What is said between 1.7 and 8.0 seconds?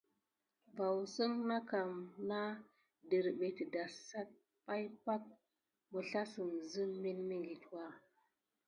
kam nane dərɓé adassane pay pakə, məslassəm zəmə milmiŋɠitwa.